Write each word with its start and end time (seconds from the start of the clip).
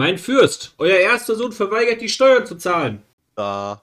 Mein 0.00 0.16
Fürst, 0.16 0.72
euer 0.78 0.96
erster 0.96 1.34
Sohn 1.34 1.52
verweigert 1.52 2.00
die 2.00 2.08
Steuern 2.08 2.46
zu 2.46 2.56
zahlen. 2.56 3.02
Da. 3.34 3.82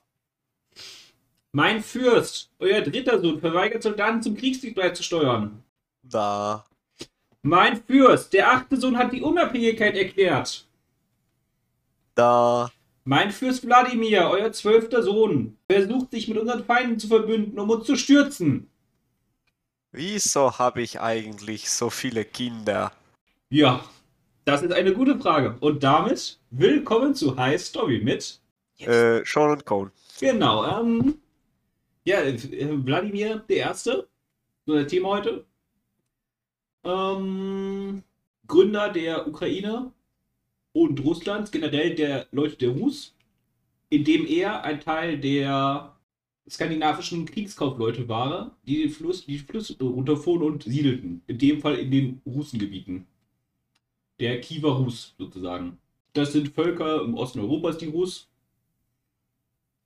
Mein 1.51 1.83
Fürst, 1.83 2.49
euer 2.57 2.81
dritter 2.81 3.21
Sohn 3.21 3.39
verweigert 3.39 3.83
Soldaten 3.83 4.23
zum 4.23 4.35
Kriegsdienst 4.35 4.75
beizusteuern. 4.75 5.63
Da. 6.01 6.65
Mein 7.43 7.83
Fürst, 7.83 8.33
der 8.33 8.51
achte 8.51 8.77
Sohn 8.77 8.97
hat 8.97 9.13
die 9.13 9.21
Unabhängigkeit 9.21 9.95
erklärt. 9.95 10.65
Da. 12.15 12.71
Mein 13.03 13.29
Fürst 13.29 13.63
Wladimir, 13.67 14.27
euer 14.31 14.51
zwölfter 14.51 15.03
Sohn, 15.03 15.55
versucht 15.69 16.09
sich 16.09 16.27
mit 16.27 16.39
unseren 16.39 16.65
Feinden 16.65 16.97
zu 16.97 17.09
verbünden, 17.09 17.59
um 17.59 17.69
uns 17.69 17.85
zu 17.85 17.95
stürzen. 17.95 18.71
Wieso 19.91 20.57
habe 20.57 20.81
ich 20.81 20.99
eigentlich 20.99 21.69
so 21.69 21.91
viele 21.91 22.25
Kinder? 22.25 22.91
Ja, 23.49 23.87
das 24.47 24.63
ist 24.63 24.71
eine 24.71 24.93
gute 24.93 25.19
Frage. 25.19 25.57
Und 25.59 25.83
damit 25.83 26.39
willkommen 26.51 27.13
zu 27.13 27.35
High 27.35 27.61
Story 27.61 27.99
mit. 28.01 28.39
Äh, 28.79 29.21
Sean 29.25 29.51
und 29.51 29.65
Cone. 29.65 29.91
Genau, 30.21 30.65
ähm. 30.65 31.15
Ja, 32.05 32.21
äh, 32.21 32.37
Wladimir 32.85 33.43
der 33.49 33.57
Erste, 33.57 34.07
so 34.65 34.73
das 34.75 34.87
Thema 34.87 35.09
heute. 35.09 35.45
Ähm, 36.85 38.03
Gründer 38.47 38.89
der 38.89 39.27
Ukraine 39.27 39.91
und 40.71 41.03
Russlands, 41.03 41.51
generell 41.51 41.95
der 41.95 42.27
Leute 42.31 42.55
der 42.55 42.69
Rus, 42.69 43.13
indem 43.89 44.25
er 44.25 44.63
ein 44.63 44.79
Teil 44.79 45.17
der 45.17 45.93
skandinavischen 46.49 47.25
Kriegskaufleute 47.25 48.07
war, 48.07 48.55
die 48.65 48.83
den 48.83 48.91
Fluss, 48.91 49.25
die 49.25 49.39
Flüsse 49.39 49.75
runterfuhren 49.81 50.43
und 50.43 50.63
siedelten. 50.63 51.21
In 51.27 51.37
dem 51.37 51.59
Fall 51.59 51.75
in 51.75 51.91
den 51.91 52.21
Russengebieten. 52.25 53.05
Der 54.19 54.41
Kiewer 54.41 54.77
Rus 54.77 55.13
sozusagen. 55.17 55.77
Das 56.13 56.33
sind 56.33 56.49
Völker 56.49 57.03
im 57.03 57.15
Osten 57.15 57.39
Europas, 57.39 57.77
die 57.77 57.87
Rus. 57.87 58.27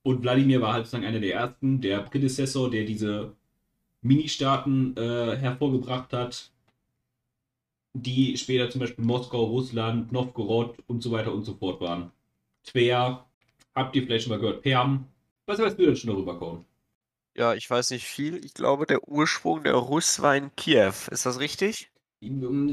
Und 0.02 0.22
Wladimir 0.22 0.60
war 0.60 0.72
halt 0.72 0.86
sozusagen 0.86 1.06
einer 1.06 1.20
der 1.20 1.34
ersten, 1.34 1.80
der 1.80 2.00
Prädezessor, 2.00 2.70
der 2.70 2.84
diese 2.84 3.34
Ministaaten 4.00 4.96
äh, 4.96 5.36
hervorgebracht 5.36 6.12
hat, 6.12 6.50
die 7.94 8.36
später 8.36 8.70
zum 8.70 8.80
Beispiel 8.80 9.04
Moskau, 9.04 9.44
Russland, 9.44 10.10
Novgorod 10.10 10.76
und 10.86 11.02
so 11.02 11.12
weiter 11.12 11.32
und 11.32 11.44
so 11.44 11.54
fort 11.54 11.80
waren. 11.80 12.10
Tver, 12.64 13.26
habt 13.74 13.94
ihr 13.96 14.02
vielleicht 14.02 14.24
schon 14.24 14.32
mal 14.32 14.40
gehört, 14.40 14.62
Perm. 14.62 15.06
Was 15.46 15.58
weißt 15.58 15.78
du 15.78 15.86
denn 15.86 15.96
schon 15.96 16.10
darüber, 16.10 16.38
Cohen? 16.38 16.64
Ja, 17.34 17.54
ich 17.54 17.68
weiß 17.68 17.90
nicht 17.90 18.06
viel. 18.06 18.44
Ich 18.44 18.54
glaube, 18.54 18.86
der 18.86 19.08
Ursprung 19.08 19.62
der 19.62 19.74
Russ 19.74 20.20
war 20.20 20.36
in 20.36 20.54
Kiew. 20.56 20.92
Ist 21.10 21.26
das 21.26 21.38
richtig? 21.40 21.90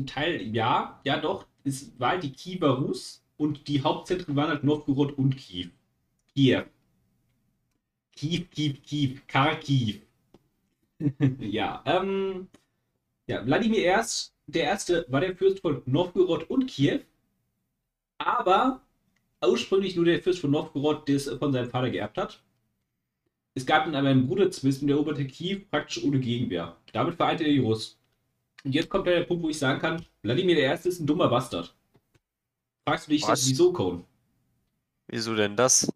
Teil, 0.05 0.41
ja, 0.53 0.99
ja 1.03 1.19
doch. 1.19 1.45
Es 1.63 1.91
war 1.99 2.17
die 2.17 2.31
Kiewer 2.31 2.79
Rus 2.79 3.23
und 3.38 3.67
die 3.67 3.83
Hauptzentren 3.83 4.35
waren 4.35 4.49
halt 4.49 4.63
Novgorod 4.63 5.17
und 5.17 5.38
Kiew. 5.38 5.69
Kiew. 6.35 6.63
Kiew, 8.15 8.45
Kiew, 8.52 8.73
Kiew, 8.85 9.17
Kharkiv. 9.27 10.02
ja, 11.39 11.81
ähm, 11.85 12.47
ja, 13.27 13.45
Wladimir 13.45 13.83
erst, 13.83 14.33
der 14.47 14.63
Erste 14.63 15.05
war 15.09 15.21
der 15.21 15.35
Fürst 15.35 15.61
von 15.61 15.81
Novgorod 15.85 16.49
und 16.49 16.67
Kiew, 16.67 17.02
aber 18.17 18.81
ursprünglich 19.45 19.95
nur 19.95 20.05
der 20.05 20.21
Fürst 20.21 20.39
von 20.39 20.52
Novgorod, 20.52 21.07
der 21.07 21.15
es 21.15 21.30
von 21.30 21.53
seinem 21.53 21.69
Vater 21.69 21.89
geerbt 21.89 22.17
hat. 22.17 22.43
Es 23.53 23.65
gab 23.65 23.85
dann 23.85 23.95
aber 23.95 24.09
einen 24.09 24.27
Bruderzwist 24.27 24.81
und 24.81 24.87
der 24.87 24.95
eroberte 24.95 25.27
Kiew 25.27 25.61
praktisch 25.69 26.03
ohne 26.03 26.19
Gegenwehr. 26.19 26.77
Damit 26.93 27.15
vereinte 27.15 27.43
er 27.43 27.52
die 27.52 27.59
Russen. 27.59 27.98
Und 28.63 28.75
jetzt 28.75 28.89
kommt 28.89 29.07
der 29.07 29.23
Punkt, 29.23 29.43
wo 29.43 29.49
ich 29.49 29.57
sagen 29.57 29.79
kann, 29.79 30.05
Wladimir 30.21 30.55
der 30.55 30.65
Erste 30.65 30.89
ist 30.89 30.99
ein 30.99 31.07
dummer 31.07 31.29
Bastard. 31.29 31.73
Fragst 32.85 33.07
du 33.07 33.11
dich 33.11 33.23
Was? 33.23 33.41
jetzt, 33.41 33.49
wieso, 33.49 33.71
Cone? 33.71 34.03
Wieso 35.07 35.35
denn 35.35 35.55
das? 35.55 35.91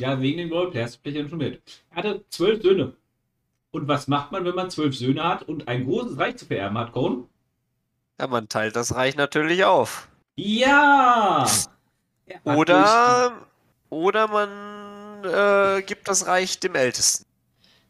Ja, 0.00 0.20
wegen 0.20 0.38
den 0.38 0.52
Roleplayers, 0.52 0.96
vielleicht 0.96 1.18
ja 1.18 1.28
schon 1.28 1.38
mit. 1.38 1.62
Er 1.90 1.96
hatte 1.96 2.24
zwölf 2.30 2.62
Söhne. 2.62 2.96
Und 3.70 3.88
was 3.88 4.08
macht 4.08 4.32
man, 4.32 4.44
wenn 4.44 4.54
man 4.54 4.70
zwölf 4.70 4.96
Söhne 4.96 5.22
hat 5.22 5.48
und 5.48 5.68
ein 5.68 5.84
großes 5.84 6.18
Reich 6.18 6.36
zu 6.36 6.46
vererben 6.46 6.76
hat, 6.78 6.92
Cone? 6.92 7.24
Ja, 8.20 8.26
man 8.26 8.48
teilt 8.48 8.76
das 8.76 8.94
Reich 8.94 9.16
natürlich 9.16 9.64
auf. 9.64 10.08
Ja! 10.36 11.46
Er 12.26 12.56
Oder, 12.56 13.46
oder 13.90 14.28
man 14.28 15.24
äh, 15.24 15.82
gibt 15.82 16.08
das 16.08 16.26
Reich 16.26 16.58
dem 16.58 16.74
Ältesten. 16.74 17.26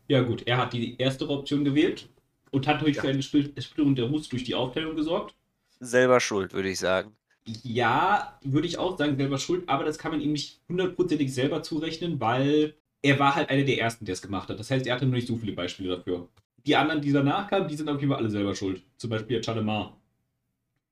Ja, 0.08 0.22
gut, 0.22 0.46
er 0.46 0.58
hat 0.58 0.72
die 0.72 0.98
erste 0.98 1.28
Option 1.28 1.64
gewählt 1.64 2.08
und 2.52 2.66
hat 2.68 2.80
durch 2.82 2.96
Ja. 2.96 3.02
für 3.02 3.08
eine 3.08 3.20
Spl- 3.22 3.60
Splitterung 3.60 3.96
der 3.96 4.04
Rus 4.06 4.28
durch 4.28 4.44
die 4.44 4.54
Aufteilung 4.54 4.94
gesorgt. 4.94 5.34
Selber 5.80 6.20
schuld, 6.20 6.52
würde 6.52 6.68
ich 6.70 6.78
sagen. 6.78 7.16
Ja, 7.64 8.38
würde 8.44 8.68
ich 8.68 8.78
auch 8.78 8.96
sagen, 8.96 9.16
selber 9.16 9.38
schuld, 9.38 9.68
aber 9.68 9.82
das 9.84 9.98
kann 9.98 10.12
man 10.12 10.20
ihm 10.20 10.30
nicht 10.32 10.60
hundertprozentig 10.68 11.34
selber 11.34 11.64
zurechnen, 11.64 12.20
weil 12.20 12.76
er 13.02 13.18
war 13.18 13.34
halt 13.34 13.50
einer 13.50 13.64
der 13.64 13.80
ersten, 13.80 14.04
der 14.04 14.12
es 14.12 14.22
gemacht 14.22 14.48
hat. 14.48 14.60
Das 14.60 14.70
heißt, 14.70 14.86
er 14.86 14.94
hatte 14.94 15.06
noch 15.06 15.14
nicht 15.14 15.26
so 15.26 15.36
viele 15.36 15.52
Beispiele 15.54 15.96
dafür. 15.96 16.28
Die 16.64 16.76
anderen, 16.76 17.02
die 17.02 17.10
danach 17.10 17.48
kamen, 17.50 17.66
die 17.66 17.74
sind 17.74 17.88
auf 17.88 17.98
jeden 17.98 18.10
Fall 18.12 18.20
alle 18.20 18.30
selber 18.30 18.54
schuld. 18.54 18.84
Zum 18.96 19.10
Beispiel 19.10 19.40
Chalemar. 19.40 19.96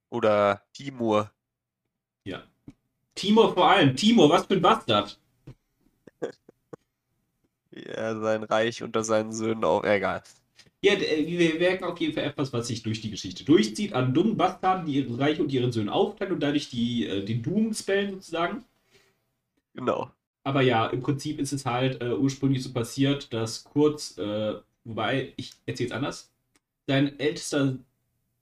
Oder 0.08 0.62
Timur. 0.72 1.30
Ja. 2.24 2.42
Timur 3.14 3.54
vor 3.54 3.70
allem. 3.70 3.94
Timur, 3.94 4.28
was 4.28 4.46
für 4.46 4.54
ein 4.54 4.62
Bastard. 4.62 5.20
Wie 7.70 7.84
er 7.84 8.18
sein 8.18 8.42
Reich 8.42 8.82
unter 8.82 9.04
seinen 9.04 9.32
Söhnen 9.32 9.62
auf. 9.62 9.84
Egal. 9.84 10.24
Ja, 10.82 10.94
äh, 10.94 11.26
wir 11.26 11.58
merken 11.58 11.84
auf 11.84 11.98
jeden 11.98 12.14
Fall 12.14 12.24
etwas, 12.24 12.52
was 12.52 12.68
sich 12.68 12.82
durch 12.82 13.00
die 13.00 13.10
Geschichte 13.10 13.44
durchzieht, 13.44 13.92
an 13.92 14.14
dummen 14.14 14.36
Bastarden, 14.36 14.86
die 14.86 14.94
ihre 14.94 15.18
Reich 15.18 15.40
und 15.40 15.52
ihren 15.52 15.72
Söhnen 15.72 15.90
aufteilen 15.90 16.32
und 16.32 16.40
dadurch 16.40 16.70
die, 16.70 17.06
äh, 17.06 17.24
den 17.24 17.42
Doom 17.42 17.74
spellen 17.74 18.12
sozusagen. 18.12 18.64
Genau. 19.74 20.10
Aber 20.42 20.62
ja, 20.62 20.86
im 20.86 21.02
Prinzip 21.02 21.38
ist 21.38 21.52
es 21.52 21.66
halt 21.66 22.00
äh, 22.00 22.14
ursprünglich 22.14 22.62
so 22.62 22.72
passiert, 22.72 23.32
dass 23.32 23.64
kurz, 23.64 24.16
äh, 24.18 24.54
wobei, 24.84 25.34
ich 25.36 25.52
erzähle 25.66 25.88
es 25.88 25.92
anders, 25.94 26.32
sein 26.86 27.18
ältester, 27.20 27.78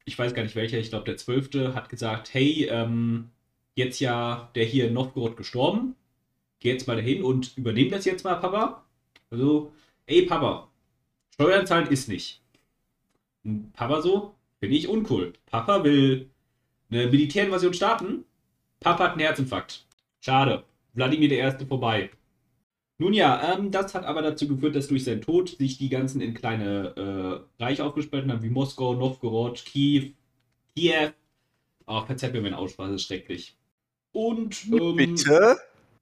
ich 0.05 0.19
weiß 0.19 0.33
gar 0.33 0.43
nicht 0.45 0.57
welcher, 0.57 0.79
ich 0.79 0.91
glaube 0.91 1.05
der 1.07 1.17
Zwölfte, 1.17 1.75
hat 1.75 1.89
gesagt, 1.89 2.33
hey, 2.33 2.69
ähm, 2.71 3.31
jetzt 3.75 4.01
ja 4.01 4.51
der 4.55 4.65
hier 4.65 4.89
in 4.89 4.95
Novgorod 4.95 5.37
gestorben, 5.37 5.97
geh 6.61 6.71
jetzt 6.71 6.87
mal 6.87 6.97
dahin 6.97 7.23
und 7.25 7.57
übernehm 7.57 7.91
das 7.91 8.05
jetzt 8.05 8.25
mal, 8.25 8.37
Papa. 8.37 8.85
Also, 9.31 9.73
ey 10.07 10.23
Papa, 10.23 10.69
Steuern 11.41 11.67
zahlen 11.67 11.87
ist 11.87 12.09
nicht. 12.09 12.43
Und 13.45 13.73
Papa 13.73 14.03
so, 14.03 14.35
finde 14.59 14.75
ich 14.75 14.89
uncool. 14.89 15.35
Papa 15.47 15.85
will 15.85 16.31
eine 16.91 17.07
Militärinvasion 17.07 17.75
starten. 17.75 18.25
Papa 18.81 19.05
hat 19.05 19.13
einen 19.13 19.21
Herzinfarkt. 19.21 19.87
Schade. 20.21 20.65
Wladimir 20.95 21.29
der 21.29 21.39
Erste 21.39 21.65
vorbei. 21.65 22.11
Nun 22.99 23.13
ja, 23.13 23.55
ähm, 23.55 23.71
das 23.71 23.95
hat 23.95 24.05
aber 24.05 24.23
dazu 24.23 24.49
geführt, 24.49 24.75
dass 24.75 24.89
durch 24.89 25.05
seinen 25.05 25.21
Tod 25.21 25.51
sich 25.51 25.79
die 25.79 25.89
ganzen 25.89 26.21
in 26.21 26.35
kleine 26.35 27.47
äh, 27.59 27.63
Reiche 27.63 27.85
aufgespalten 27.85 28.33
haben, 28.33 28.43
wie 28.43 28.51
Moskau, 28.51 28.95
Novgorod, 28.95 29.65
Kiew, 29.65 30.11
Kiew. 30.75 31.13
Oh, 31.87 32.05
verzeiht 32.05 32.33
mir 32.33 32.43
meine 32.43 32.59
Aussprache, 32.59 32.95
ist 32.95 33.05
schrecklich. 33.05 33.57
Und, 34.11 34.67
ähm, 34.73 34.97
Bitte? 34.97 35.57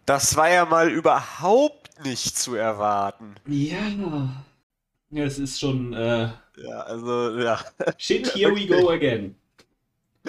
Das 0.06 0.36
war 0.36 0.48
ja 0.48 0.64
mal 0.64 0.90
überhaupt 0.90 2.02
nicht 2.04 2.38
zu 2.38 2.54
erwarten. 2.54 3.34
Ja. 3.46 4.46
Ja, 5.16 5.24
es 5.24 5.38
ist 5.38 5.58
schon, 5.58 5.94
äh, 5.94 6.28
Ja, 6.56 6.80
also, 6.82 7.38
ja. 7.38 7.58
shit, 7.98 8.26
here 8.34 8.54
we 8.54 8.66
go 8.66 8.90
again. 8.90 9.34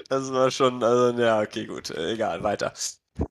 Das 0.09 0.31
war 0.31 0.49
schon, 0.51 0.83
also, 0.83 1.19
ja, 1.19 1.41
okay, 1.41 1.65
gut. 1.65 1.89
äh, 1.91 2.13
Egal, 2.13 2.43
weiter. 2.43 2.73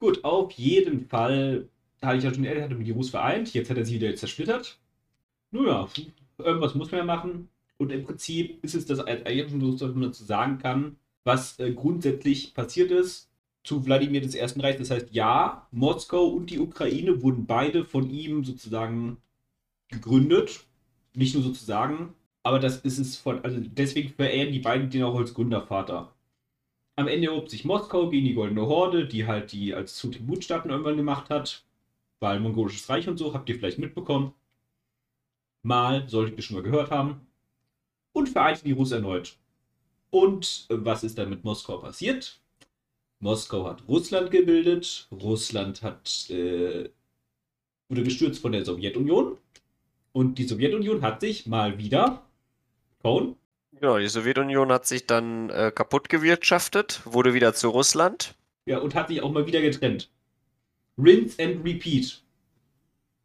Gut, 0.01 0.23
auf 0.25 0.53
jeden 0.53 1.09
Fall 1.09 1.69
hatte 2.03 2.19
ich 2.19 2.25
ja 2.25 2.35
schon 2.35 2.45
er 2.45 2.63
hatte 2.65 2.75
mit 2.75 2.87
die 2.87 2.91
Rus 2.93 3.11
vereint, 3.11 3.55
jetzt 3.55 3.71
hat 3.71 3.77
er 3.79 3.85
sie 3.85 3.95
wieder 3.95 4.15
zersplittert. 4.15 4.79
Nun 5.51 5.67
ja, 5.67 5.89
irgendwas 6.39 6.75
muss 6.75 6.91
man 6.91 6.99
ja 6.99 7.05
machen. 7.05 7.49
Und 7.79 7.93
im 7.93 8.05
Prinzip 8.05 8.63
ist 8.65 8.75
es 8.75 8.87
das 8.87 9.01
eigentlich 9.01 9.51
schon 9.51 9.61
so, 9.61 9.73
dass 9.73 9.95
man 9.95 10.03
dazu 10.11 10.25
sagen 10.25 10.59
kann, 10.59 10.97
was 11.25 11.59
äh, 11.59 11.73
grundsätzlich 11.73 12.55
passiert 12.55 12.91
ist 12.91 13.31
zu 13.65 13.85
Wladimir 13.87 14.21
des 14.21 14.35
Ersten 14.35 14.61
Reichs. 14.61 14.79
Das 14.79 14.91
heißt, 14.91 15.09
ja, 15.13 15.67
Moskau 15.73 16.27
und 16.27 16.51
die 16.51 16.59
Ukraine 16.61 17.23
wurden 17.23 17.47
beide 17.47 17.85
von 17.85 18.11
ihm 18.11 18.45
sozusagen 18.45 19.19
gegründet. 19.89 20.67
Nicht 21.17 21.35
nur 21.35 21.43
sozusagen, 21.43 22.15
aber 22.43 22.61
das 22.61 22.77
ist 22.79 22.99
es 22.99 23.17
von, 23.17 23.43
also 23.43 23.59
deswegen 23.61 24.11
verehren 24.11 24.53
die 24.53 24.61
beiden 24.61 24.91
den 24.91 25.03
auch 25.03 25.17
als 25.17 25.35
Gründervater. 25.35 26.15
Am 26.95 27.09
Ende 27.09 27.29
erhob 27.29 27.49
sich 27.49 27.65
Moskau 27.65 28.11
gegen 28.11 28.27
die 28.27 28.35
Goldene 28.35 28.67
Horde, 28.67 29.09
die 29.09 29.27
halt 29.27 29.53
die 29.53 29.75
als 29.75 29.97
zu 29.97 30.11
Tributstaaten 30.11 30.71
irgendwann 30.71 30.97
gemacht 30.97 31.31
hat. 31.31 31.65
Weil 32.21 32.39
mongolisches 32.41 32.89
Reich 32.89 33.09
und 33.09 33.17
so, 33.17 33.35
habt 33.35 33.49
ihr 33.49 33.57
vielleicht 33.57 33.79
mitbekommen. 33.79 34.35
Mal, 35.63 36.09
solltet 36.09 36.37
ihr 36.37 36.43
schon 36.43 36.57
mal 36.57 36.63
gehört 36.63 36.91
haben. 36.91 37.27
Und 38.13 38.29
vereinte 38.29 38.65
die 38.65 38.73
Russen 38.73 38.99
erneut. 38.99 39.39
Und 40.11 40.67
äh, 40.71 40.77
was 40.79 41.03
ist 41.03 41.19
dann 41.19 41.31
mit 41.31 41.45
Moskau 41.45 41.79
passiert? 41.79 42.41
Moskau 43.21 43.67
hat 43.67 43.89
Russland 43.89 44.31
gebildet. 44.31 45.09
Russland 45.11 45.83
hat, 45.83 46.31
äh, 46.31 46.91
wurde 47.89 48.03
gestürzt 48.03 48.41
von 48.41 48.53
der 48.53 48.65
Sowjetunion. 48.65 49.39
Und 50.17 50.39
die 50.39 50.45
Sowjetunion 50.45 51.03
hat 51.03 51.21
sich 51.21 51.47
mal 51.47 51.77
wieder, 51.77 52.23
Cone, 53.03 53.37
Genau, 53.73 53.99
die 53.99 54.09
Sowjetunion 54.09 54.73
hat 54.73 54.87
sich 54.87 55.07
dann 55.07 55.51
äh, 55.51 55.71
kaputt 55.71 56.09
gewirtschaftet, 56.09 57.03
wurde 57.05 57.35
wieder 57.35 57.53
zu 57.53 57.69
Russland. 57.69 58.35
Ja, 58.65 58.79
und 58.79 58.95
hat 58.95 59.09
sich 59.09 59.21
auch 59.21 59.31
mal 59.31 59.47
wieder 59.47 59.61
getrennt. 59.61 60.11
Rinse 60.97 61.37
and 61.45 61.63
repeat. 61.63 62.23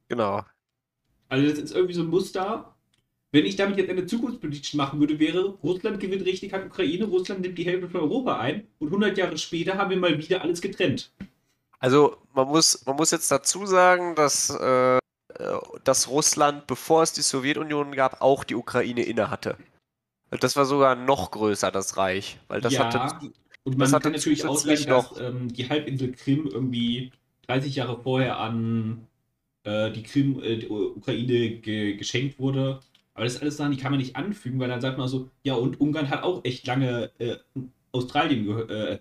Genau. 0.09 0.43
Also 1.29 1.47
das 1.47 1.59
ist 1.59 1.71
irgendwie 1.73 1.93
so 1.93 2.01
ein 2.01 2.09
Muster. 2.09 2.75
Wenn 3.31 3.45
ich 3.45 3.55
damit 3.55 3.77
jetzt 3.77 3.89
eine 3.89 4.05
Zukunftsprediction 4.05 4.77
machen 4.77 4.99
würde, 4.99 5.17
wäre, 5.17 5.57
Russland 5.63 6.01
gewinnt 6.01 6.25
richtig 6.25 6.53
an 6.53 6.67
Ukraine, 6.67 7.05
Russland 7.05 7.39
nimmt 7.39 7.57
die 7.57 7.63
Hälfte 7.63 7.87
von 7.87 8.01
Europa 8.01 8.37
ein 8.37 8.67
und 8.79 8.89
100 8.89 9.17
Jahre 9.17 9.37
später 9.37 9.77
haben 9.77 9.91
wir 9.91 9.97
mal 9.97 10.17
wieder 10.17 10.41
alles 10.41 10.59
getrennt. 10.59 11.13
Also 11.79 12.17
man 12.33 12.49
muss, 12.49 12.85
man 12.85 12.97
muss 12.97 13.11
jetzt 13.11 13.31
dazu 13.31 13.65
sagen, 13.65 14.13
dass, 14.15 14.49
äh, 14.49 14.99
dass 15.83 16.09
Russland, 16.09 16.67
bevor 16.67 17.03
es 17.03 17.13
die 17.13 17.21
Sowjetunion 17.21 17.93
gab, 17.93 18.21
auch 18.21 18.43
die 18.43 18.55
Ukraine 18.55 19.03
innehatte. 19.03 19.57
Das 20.39 20.55
war 20.55 20.65
sogar 20.65 20.95
noch 20.95 21.31
größer, 21.31 21.71
das 21.71 21.97
Reich. 21.97 22.39
Weil 22.47 22.61
das 22.61 22.73
ja, 22.73 22.85
hatte. 22.85 23.31
und 23.63 23.77
man 23.77 23.91
kann 23.91 24.13
natürlich 24.13 24.41
sagen, 24.41 24.55
dass 24.63 24.85
noch- 24.87 25.19
ähm, 25.19 25.51
die 25.53 25.67
Halbinsel 25.69 26.13
Krim 26.13 26.47
irgendwie 26.51 27.11
30 27.47 27.75
Jahre 27.75 28.01
vorher 28.01 28.37
an 28.39 29.07
äh, 29.63 29.91
die 29.91 30.03
Krim, 30.03 30.41
äh, 30.41 30.57
die 30.57 30.69
Ukraine 30.69 31.49
ge 31.57 31.95
geschenkt 31.95 32.39
wurde. 32.39 32.79
Aber 33.13 33.25
das 33.25 33.35
ist 33.35 33.41
alles 33.41 33.57
Sachen, 33.57 33.71
die 33.71 33.77
kann 33.77 33.91
man 33.91 33.99
nicht 33.99 34.15
anfügen, 34.15 34.59
weil 34.59 34.69
dann 34.69 34.81
sagt 34.81 34.97
man 34.97 35.07
so, 35.07 35.29
ja, 35.43 35.53
und 35.55 35.79
Ungarn 35.81 36.09
hat 36.09 36.23
auch 36.23 36.43
echt 36.45 36.65
lange 36.65 37.11
äh, 37.19 37.37
Australien 37.91 38.45
gehört, 38.45 38.71
äh, 38.71 38.99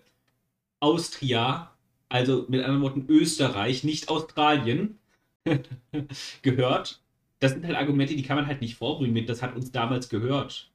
Austria, 0.80 1.70
also 2.08 2.44
mit 2.48 2.60
anderen 2.64 2.82
Worten 2.82 3.06
Österreich, 3.08 3.84
nicht 3.84 4.08
Australien, 4.08 4.98
gehört. 6.42 7.02
Das 7.38 7.52
sind 7.52 7.64
halt 7.66 7.76
Argumente, 7.76 8.14
die 8.14 8.22
kann 8.22 8.36
man 8.36 8.46
halt 8.46 8.60
nicht 8.60 8.76
vorbringen 8.76 9.14
mit, 9.14 9.28
das 9.28 9.42
hat 9.42 9.56
uns 9.56 9.72
damals 9.72 10.08
gehört. 10.08 10.70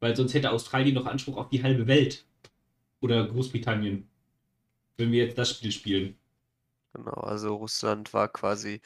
Weil 0.00 0.16
sonst 0.16 0.34
hätte 0.34 0.50
Australien 0.50 0.94
noch 0.94 1.06
Anspruch 1.06 1.36
auf 1.36 1.48
die 1.48 1.62
halbe 1.62 1.86
Welt. 1.86 2.26
Oder 3.00 3.26
Großbritannien. 3.26 4.08
Wenn 4.96 5.12
wir 5.12 5.24
jetzt 5.24 5.38
das 5.38 5.50
Spiel 5.50 5.72
spielen. 5.72 6.16
Genau, 6.94 7.12
also 7.12 7.54
Russland 7.56 8.14
war 8.14 8.28
quasi, 8.28 8.80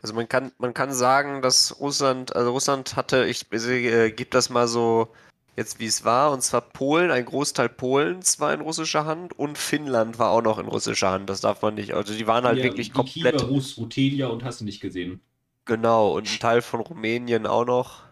also 0.00 0.14
man 0.14 0.28
kann, 0.28 0.52
man 0.58 0.74
kann 0.74 0.92
sagen, 0.92 1.40
dass 1.40 1.80
Russland, 1.80 2.36
also 2.36 2.50
Russland 2.50 2.94
hatte, 2.94 3.24
ich 3.24 3.50
äh, 3.52 4.10
gebe 4.10 4.28
das 4.30 4.50
mal 4.50 4.68
so 4.68 5.14
jetzt 5.56 5.80
wie 5.80 5.86
es 5.86 6.04
war, 6.04 6.32
und 6.32 6.42
zwar 6.42 6.60
Polen, 6.62 7.10
ein 7.10 7.24
Großteil 7.24 7.68
Polens 7.68 8.40
war 8.40 8.52
in 8.54 8.60
russischer 8.60 9.04
Hand 9.06 9.38
und 9.38 9.58
Finnland 9.58 10.18
war 10.18 10.30
auch 10.30 10.42
noch 10.42 10.58
in 10.58 10.66
russischer 10.68 11.10
Hand, 11.10 11.28
das 11.30 11.40
darf 11.40 11.62
man 11.62 11.74
nicht, 11.74 11.92
also 11.94 12.14
die 12.14 12.26
waren 12.26 12.44
halt 12.44 12.62
Ja, 12.62 12.62
wirklich 12.62 12.92
die 12.94 13.04
komplett, 13.04 13.04
Kiewer, 13.04 13.42
Rus, 13.48 13.76
Ruthenia 13.76 14.28
und 14.28 14.44
hast 14.44 14.60
du 14.60 14.64
nicht 14.64 14.80
gesehen. 14.80 15.20
genau, 15.66 16.16
und 16.16 16.26
ein 16.30 16.38
Teil 16.38 16.62
von 16.62 16.80
Rumänien 16.80 17.46
auch 17.46 17.66
noch. 17.66 18.04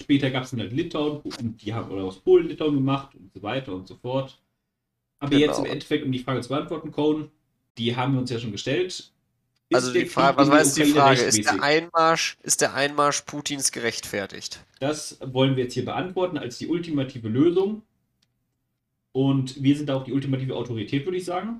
Später 0.00 0.30
gab 0.30 0.44
es 0.44 0.50
dann 0.50 0.60
halt 0.60 0.72
Litauen 0.72 1.20
und 1.20 1.60
die 1.62 1.74
haben 1.74 1.90
oder 1.90 2.04
aus 2.04 2.20
Polen 2.20 2.48
Litauen 2.48 2.74
gemacht 2.74 3.14
und 3.14 3.32
so 3.34 3.42
weiter 3.42 3.74
und 3.74 3.86
so 3.88 3.96
fort. 3.96 4.40
Aber 5.20 5.34
Genau. 5.34 5.36
jetzt 5.36 5.58
im 5.58 5.66
Endeffekt, 5.66 6.04
um 6.06 6.12
die 6.12 6.20
Frage 6.20 6.42
zu 6.42 6.50
beantworten, 6.50 6.92
Cohn, 6.92 7.30
die 7.78 7.96
haben 7.96 8.14
wir 8.14 8.20
uns 8.20 8.30
ja 8.30 8.38
schon 8.40 8.52
gestellt. 8.52 9.12
Also 9.72 9.92
die 9.92 10.06
Frage, 10.06 10.38
was 10.38 10.76
jetzt 10.76 10.78
die 10.78 10.92
Frage? 10.92 11.20
Ist 11.20 11.44
der 11.44 11.62
Einmarsch, 11.62 12.36
ist 12.42 12.62
der 12.62 12.74
Einmarsch 12.74 13.22
Putins 13.22 13.70
gerechtfertigt? 13.70 14.64
Das 14.80 15.18
wollen 15.22 15.54
wir 15.56 15.64
jetzt 15.64 15.74
hier 15.74 15.84
beantworten 15.84 16.38
als 16.38 16.56
die 16.58 16.68
ultimative 16.68 17.28
Lösung. 17.28 17.82
Und 19.12 19.62
wir 19.62 19.76
sind 19.76 19.88
da 19.88 19.94
auch 19.96 20.04
die 20.04 20.12
ultimative 20.12 20.56
Autorität, 20.56 21.04
würde 21.04 21.18
ich 21.18 21.24
sagen. 21.24 21.58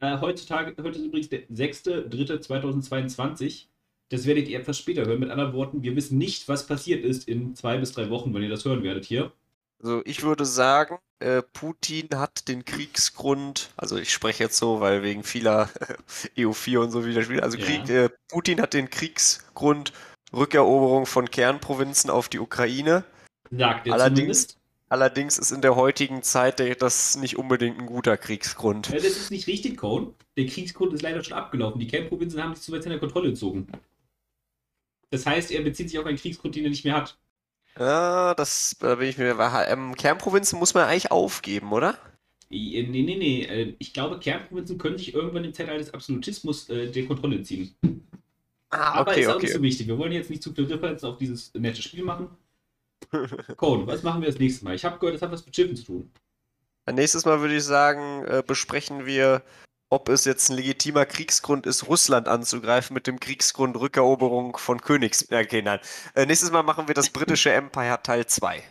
Äh, 0.00 0.18
heutzutage, 0.20 0.74
heute 0.82 0.98
ist 0.98 1.06
übrigens 1.06 1.28
der 1.28 1.48
6.3.2022. 1.48 3.66
Das 4.10 4.26
werdet 4.26 4.48
ihr 4.48 4.58
etwas 4.58 4.78
später 4.78 5.04
hören. 5.06 5.20
Mit 5.20 5.30
anderen 5.30 5.52
Worten, 5.52 5.82
wir 5.82 5.94
wissen 5.96 6.18
nicht, 6.18 6.48
was 6.48 6.66
passiert 6.66 7.04
ist 7.04 7.28
in 7.28 7.54
zwei 7.54 7.76
bis 7.78 7.92
drei 7.92 8.10
Wochen, 8.10 8.34
wenn 8.34 8.42
ihr 8.42 8.48
das 8.48 8.64
hören 8.64 8.82
werdet 8.82 9.04
hier. 9.04 9.30
Also 9.80 10.02
ich 10.04 10.22
würde 10.22 10.44
sagen, 10.44 10.98
äh, 11.20 11.42
Putin 11.42 12.08
hat 12.16 12.48
den 12.48 12.64
Kriegsgrund, 12.64 13.70
also 13.76 13.96
ich 13.96 14.12
spreche 14.12 14.44
jetzt 14.44 14.56
so, 14.56 14.80
weil 14.80 15.02
wegen 15.02 15.22
vieler 15.24 15.68
EU4 16.36 16.78
und 16.78 16.90
so 16.90 17.04
wieder 17.06 17.22
spielt, 17.22 17.42
also 17.42 17.56
Ja. 17.58 17.64
Krieg, 17.64 17.88
äh, 17.88 18.08
Putin 18.28 18.60
hat 18.60 18.74
den 18.74 18.90
Kriegsgrund 18.90 19.92
Rückeroberung 20.32 21.06
von 21.06 21.30
Kernprovinzen 21.30 22.10
auf 22.10 22.28
die 22.28 22.38
Ukraine. 22.38 23.04
Sagt 23.50 23.86
er 23.86 23.94
Allerdings- 23.94 24.18
zumindest. 24.18 24.54
Allerdings 24.90 25.36
ist 25.38 25.50
in 25.50 25.60
der 25.60 25.76
heutigen 25.76 26.22
Zeit 26.22 26.60
das 26.80 27.16
nicht 27.16 27.36
unbedingt 27.36 27.78
ein 27.78 27.84
guter 27.86 28.16
Kriegsgrund. 28.16 28.88
Ja, 28.88 28.94
das 28.94 29.04
ist 29.04 29.30
nicht 29.30 29.46
richtig, 29.46 29.76
Cohn. 29.76 30.14
Der 30.38 30.46
Kriegsgrund 30.46 30.94
ist 30.94 31.02
leider 31.02 31.22
schon 31.22 31.34
abgelaufen. 31.36 31.78
Die 31.78 31.86
Kernprovinzen 31.86 32.42
haben 32.42 32.54
sich 32.54 32.64
zu 32.64 32.72
weit 32.72 32.84
seiner 32.84 32.98
Kontrolle 32.98 33.28
gezogen. 33.30 33.66
Das 35.10 35.26
heißt, 35.26 35.50
er 35.50 35.60
bezieht 35.62 35.90
sich 35.90 35.98
auf 35.98 36.06
einen 36.06 36.16
Kriegsgrund, 36.16 36.54
den 36.56 36.64
er 36.64 36.70
nicht 36.70 36.86
mehr 36.86 36.94
hat. 36.94 37.18
Ja, 37.78 38.34
das 38.34 38.76
da 38.80 38.96
bin 38.96 39.08
ich 39.08 39.18
mir. 39.18 39.36
Ähm, 39.68 39.94
Kernprovinzen 39.94 40.58
muss 40.58 40.74
man 40.74 40.84
eigentlich 40.84 41.10
aufgeben, 41.10 41.72
oder? 41.72 41.96
Nee, 42.50 42.86
nee, 42.88 43.02
nee. 43.02 43.16
nee. 43.16 43.42
Äh, 43.44 43.74
Ich 43.78 43.92
glaube, 43.92 44.18
Kernprovinzen 44.18 44.78
können 44.78 44.98
sich 44.98 45.14
irgendwann 45.14 45.44
im 45.44 45.54
Zeitalter 45.54 45.78
des 45.78 45.94
Absolutismus 45.94 46.68
äh, 46.70 46.90
der 46.90 47.06
Kontrolle 47.06 47.36
entziehen. 47.36 47.74
Ah, 48.70 49.00
Aber 49.00 49.12
okay, 49.12 49.22
ist 49.22 49.28
auch 49.28 49.34
nicht 49.36 49.44
okay. 49.44 49.52
so 49.54 49.62
wichtig. 49.62 49.86
Wir 49.86 49.98
wollen 49.98 50.12
jetzt 50.12 50.30
nicht 50.30 50.42
zu 50.42 50.52
viel 50.52 50.64
Referenzen 50.64 51.08
auf 51.08 51.16
dieses 51.18 51.54
nette 51.54 51.80
Spiel 51.82 52.04
machen. 52.04 52.28
Cohn, 53.56 53.86
was 53.86 54.02
machen 54.02 54.20
wir 54.20 54.28
das 54.28 54.38
nächste 54.38 54.64
Mal? 54.64 54.74
Ich 54.74 54.84
habe 54.84 54.98
gehört, 54.98 55.14
das 55.14 55.22
hat 55.22 55.32
was 55.32 55.46
mit 55.46 55.54
Schiffen 55.54 55.76
zu 55.76 55.84
tun. 55.84 56.10
Nächstes 56.90 57.24
Mal 57.24 57.40
würde 57.40 57.56
ich 57.56 57.64
sagen, 57.64 58.24
äh, 58.24 58.42
besprechen 58.46 59.06
wir, 59.06 59.42
ob 59.90 60.08
es 60.08 60.24
jetzt 60.24 60.50
ein 60.50 60.56
legitimer 60.56 61.06
Kriegsgrund 61.06 61.66
ist, 61.66 61.88
Russland 61.88 62.28
anzugreifen 62.28 62.94
mit 62.94 63.06
dem 63.06 63.20
Kriegsgrund 63.20 63.76
Rückeroberung 63.76 64.56
von 64.56 64.80
Königs. 64.80 65.26
Ja, 65.30 65.40
Okay, 65.40 65.62
nein. 65.62 65.80
Äh, 66.14 66.26
nächstes 66.26 66.50
Mal 66.50 66.62
machen 66.62 66.88
wir 66.88 66.94
das 66.94 67.10
britische 67.10 67.52
Empire 67.52 67.98
Teil 68.02 68.26
2. 68.26 68.62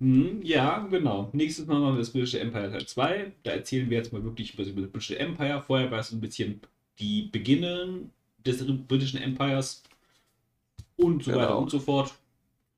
Hm, 0.00 0.40
ja, 0.42 0.78
genau. 0.90 1.28
Nächstes 1.32 1.66
Mal 1.66 1.78
machen 1.78 1.94
wir 1.94 2.00
das 2.00 2.10
britische 2.10 2.40
Empire 2.40 2.70
Teil 2.70 2.86
2. 2.86 3.32
Da 3.42 3.50
erzählen 3.52 3.88
wir 3.90 3.98
jetzt 3.98 4.12
mal 4.12 4.24
wirklich 4.24 4.54
über 4.54 4.62
das 4.64 4.72
britische 4.72 5.18
Empire. 5.18 5.62
Vorher 5.66 5.90
war 5.90 6.00
es 6.00 6.12
ein 6.12 6.20
bisschen 6.20 6.60
die 6.98 7.28
Beginne 7.30 8.10
des 8.44 8.64
britischen 8.86 9.20
Empires 9.20 9.82
und 10.96 11.24
so 11.24 11.30
Genau. 11.30 11.42
weiter 11.42 11.58
und 11.58 11.70
so 11.70 11.78
fort. 11.80 12.14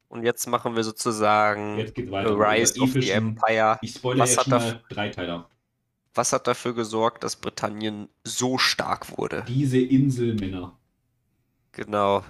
Und 0.09 0.23
jetzt 0.25 0.47
machen 0.47 0.77
wir 0.77 0.85
sozusagen 0.85 1.79
Jetzt 1.79 1.99
Rise 1.99 2.81
of 2.81 2.93
the 2.93 3.11
Empire. 3.11 3.79
Ich 3.83 3.93
spoilere 3.93 4.23
Was 4.23 4.31
jetzt 4.37 4.39
hat 4.47 4.49
mal 4.49 4.83
Dreiteiler. 4.89 5.49
Was 6.17 6.33
hat 6.33 6.47
dafür 6.47 6.75
gesorgt, 6.75 7.25
dass 7.25 7.37
Britannien 7.37 8.09
so 8.25 8.57
stark 8.57 9.19
wurde? 9.19 9.45
Diese 9.47 9.79
Inselmänner. 9.79 10.77
Genau. 11.73 12.25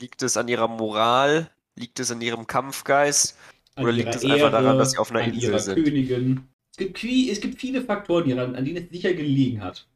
Liegt 0.00 0.22
es 0.22 0.36
an 0.36 0.48
ihrer 0.48 0.66
Moral? 0.66 1.50
Liegt 1.76 2.00
es 2.00 2.10
an 2.10 2.22
ihrem 2.22 2.46
Kampfgeist? 2.46 3.36
An 3.74 3.84
Oder 3.84 3.92
liegt 3.92 4.14
es 4.14 4.24
einfach 4.24 4.50
daran, 4.50 4.78
dass 4.78 4.92
sie 4.92 4.98
auf 4.98 5.10
einer 5.10 5.20
an 5.20 5.32
Insel 5.32 5.50
ihrer 5.50 5.58
sind? 5.58 5.84
Königin. 5.84 6.48
Es 6.70 6.78
gibt, 6.78 7.04
es 7.04 7.40
gibt 7.40 7.60
viele 7.60 7.82
Faktoren, 7.82 8.38
an 8.38 8.64
denen 8.64 8.84
es 8.84 8.90
sicher 8.90 9.12
gelegen 9.12 9.62
hat. 9.62 9.86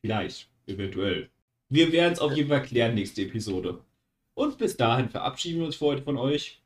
Vielleicht, 0.00 0.50
eventuell. 0.66 1.30
Wir 1.68 1.92
werden 1.92 2.14
es 2.14 2.18
auf 2.18 2.32
jeden 2.32 2.48
Fall 2.48 2.62
klären, 2.62 2.94
nächste 2.94 3.22
Episode. 3.22 3.78
Und 4.34 4.58
bis 4.58 4.76
dahin 4.76 5.08
verabschieden 5.08 5.60
wir 5.60 5.66
uns 5.66 5.76
für 5.76 5.86
heute 5.86 6.02
von 6.02 6.16
euch. 6.16 6.59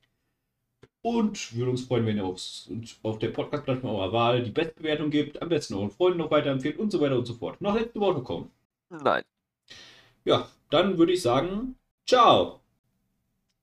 Und 1.05 1.55
würden 1.55 1.73
uns 1.73 1.85
freuen, 1.85 2.07
wenn 2.07 2.17
ihr 2.17 2.25
aufs, 2.25 2.67
uns 2.71 2.99
auf 3.03 3.19
der 3.19 3.29
Podcast-Plattform 3.29 3.95
eurer 3.95 4.13
Wahl 4.15 4.43
die 4.43 4.51
Bestbewertung 4.51 5.11
gibt, 5.11 5.43
am 5.43 5.51
besten 5.51 5.75
euren 5.75 5.91
Freunden 5.91 6.17
noch 6.17 6.31
weiterempfehlt 6.31 6.79
und 6.79 6.91
so 6.91 6.99
weiter 6.99 7.19
und 7.19 7.27
so 7.27 7.35
fort. 7.35 7.61
Noch 7.61 7.75
letzte 7.75 8.01
Worte 8.01 8.23
kommen. 8.23 8.51
Nein. 8.89 9.23
Ja, 10.25 10.49
dann 10.71 10.97
würde 10.97 11.13
ich 11.13 11.21
sagen, 11.21 11.77
ciao. 12.07 12.61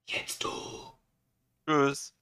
Jetzt 0.06 0.44
du. 0.44 0.50
Tschüss. 1.66 2.14